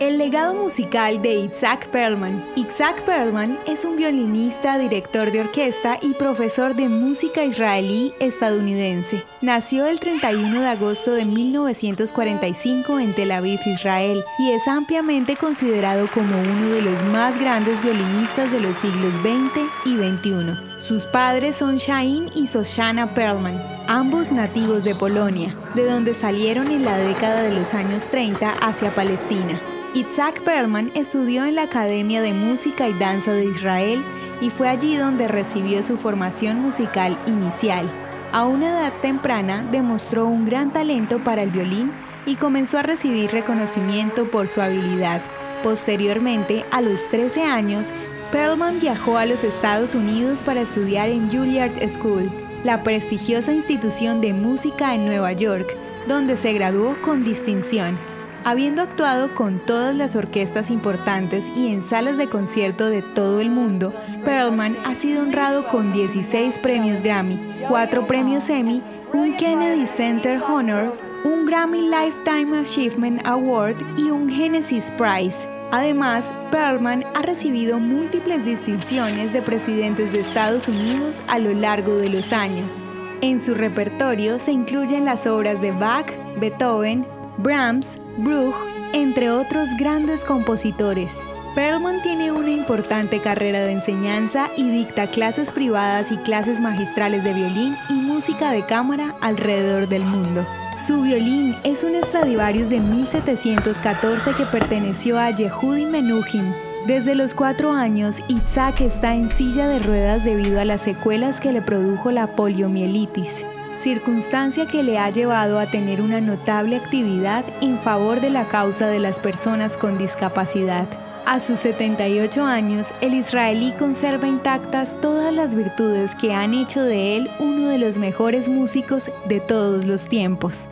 [0.00, 2.46] El legado musical de Isaac Perlman.
[2.54, 9.24] Isaac Perlman es un violinista, director de orquesta y profesor de música israelí estadounidense.
[9.40, 16.08] Nació el 31 de agosto de 1945 en Tel Aviv, Israel, y es ampliamente considerado
[16.14, 20.80] como uno de los más grandes violinistas de los siglos XX y XXI.
[20.80, 26.84] Sus padres son Shain y Soshana Perlman, ambos nativos de Polonia, de donde salieron en
[26.84, 29.60] la década de los años 30 hacia Palestina.
[29.94, 34.04] Isaac Perlman estudió en la Academia de Música y Danza de Israel
[34.42, 37.90] y fue allí donde recibió su formación musical inicial.
[38.32, 41.90] A una edad temprana demostró un gran talento para el violín
[42.26, 45.22] y comenzó a recibir reconocimiento por su habilidad.
[45.62, 47.90] Posteriormente, a los 13 años,
[48.30, 52.30] Perlman viajó a los Estados Unidos para estudiar en Juilliard School,
[52.62, 55.74] la prestigiosa institución de música en Nueva York,
[56.06, 58.17] donde se graduó con distinción.
[58.48, 63.50] Habiendo actuado con todas las orquestas importantes y en salas de concierto de todo el
[63.50, 63.92] mundo,
[64.24, 70.96] Perlman ha sido honrado con 16 premios Grammy, 4 premios Emmy, un Kennedy Center Honor,
[71.26, 75.36] un Grammy Lifetime Achievement Award y un Genesis Prize.
[75.70, 82.08] Además, Perlman ha recibido múltiples distinciones de presidentes de Estados Unidos a lo largo de
[82.08, 82.72] los años.
[83.20, 87.04] En su repertorio se incluyen las obras de Bach, Beethoven,
[87.38, 88.56] Brahms, Bruch,
[88.92, 91.16] entre otros grandes compositores.
[91.54, 97.34] Perlman tiene una importante carrera de enseñanza y dicta clases privadas y clases magistrales de
[97.34, 100.44] violín y música de cámara alrededor del mundo.
[100.84, 106.52] Su violín es un Stradivarius de 1714 que perteneció a Yehudi Menuhin.
[106.88, 111.52] Desde los cuatro años, Isaac está en silla de ruedas debido a las secuelas que
[111.52, 113.44] le produjo la poliomielitis
[113.78, 118.88] circunstancia que le ha llevado a tener una notable actividad en favor de la causa
[118.88, 120.88] de las personas con discapacidad.
[121.26, 127.16] A sus 78 años, el israelí conserva intactas todas las virtudes que han hecho de
[127.16, 130.68] él uno de los mejores músicos de todos los tiempos.